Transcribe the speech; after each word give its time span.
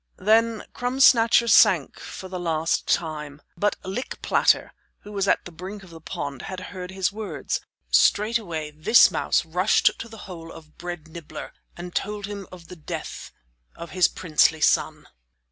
Then 0.17 0.63
Crumb 0.73 0.99
Snatcher 0.99 1.47
sank 1.47 1.99
for 1.99 2.27
the 2.27 2.39
last 2.39 2.87
time. 2.87 3.39
But 3.55 3.75
Lick 3.85 4.19
Platter, 4.23 4.73
who 5.01 5.11
was 5.11 5.27
at 5.27 5.45
the 5.45 5.51
brink 5.51 5.83
of 5.83 5.91
the 5.91 6.01
pond, 6.01 6.41
had 6.41 6.59
heard 6.73 6.89
his 6.89 7.11
words. 7.11 7.61
Straightway 7.91 8.71
this 8.71 9.11
mouse 9.11 9.45
rushed 9.45 9.91
to 9.99 10.09
the 10.09 10.25
hole 10.25 10.51
of 10.51 10.79
Bread 10.79 11.07
Nibbler 11.07 11.53
and 11.77 11.93
told 11.93 12.25
him 12.25 12.47
of 12.51 12.67
the 12.67 12.75
death 12.75 13.31
of 13.75 13.91
his 13.91 14.07
princely 14.07 14.59
son. 14.59 15.05